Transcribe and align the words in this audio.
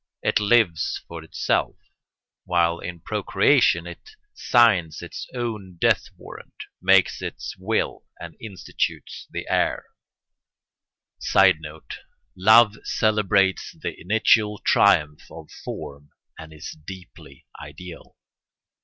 It 0.23 0.39
lives 0.39 1.03
for 1.07 1.23
itself; 1.23 1.75
while 2.45 2.79
in 2.79 3.01
procreation 3.01 3.85
it 3.85 4.01
signs 4.33 5.03
its 5.03 5.27
own 5.35 5.77
death 5.79 6.05
warrant, 6.17 6.55
makes 6.81 7.21
its 7.21 7.55
will, 7.59 8.07
and 8.19 8.35
institutes 8.41 9.27
its 9.31 9.47
heir. 9.47 9.85
[Sidenote: 11.19 11.99
Love 12.35 12.77
celebrates 12.83 13.75
the 13.79 13.93
initial 13.95 14.57
triumph 14.65 15.29
of 15.29 15.51
form 15.51 16.09
and 16.35 16.51
is 16.51 16.71
deeply 16.71 17.45
ideal. 17.61 18.17